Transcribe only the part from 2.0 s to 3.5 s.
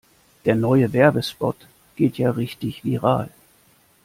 ja richtig viral.